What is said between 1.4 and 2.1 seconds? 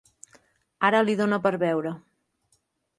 per beure.